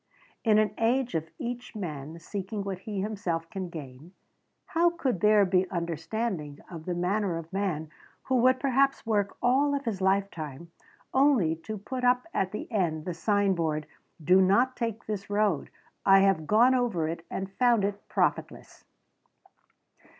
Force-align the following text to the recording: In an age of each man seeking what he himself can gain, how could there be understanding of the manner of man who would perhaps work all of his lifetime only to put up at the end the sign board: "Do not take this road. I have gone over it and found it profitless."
In 0.43 0.57
an 0.57 0.73
age 0.79 1.13
of 1.13 1.29
each 1.37 1.75
man 1.75 2.17
seeking 2.17 2.63
what 2.63 2.79
he 2.79 3.01
himself 3.01 3.47
can 3.51 3.69
gain, 3.69 4.13
how 4.65 4.89
could 4.89 5.19
there 5.21 5.45
be 5.45 5.69
understanding 5.69 6.59
of 6.71 6.85
the 6.85 6.95
manner 6.95 7.37
of 7.37 7.53
man 7.53 7.87
who 8.23 8.37
would 8.37 8.59
perhaps 8.59 9.05
work 9.05 9.37
all 9.43 9.75
of 9.75 9.85
his 9.85 10.01
lifetime 10.01 10.71
only 11.13 11.55
to 11.57 11.77
put 11.77 12.03
up 12.03 12.25
at 12.33 12.51
the 12.51 12.67
end 12.71 13.05
the 13.05 13.13
sign 13.13 13.53
board: 13.53 13.85
"Do 14.23 14.41
not 14.41 14.75
take 14.75 15.05
this 15.05 15.29
road. 15.29 15.69
I 16.03 16.21
have 16.21 16.47
gone 16.47 16.73
over 16.73 17.07
it 17.07 17.23
and 17.29 17.51
found 17.51 17.85
it 17.85 18.07
profitless." 18.07 18.85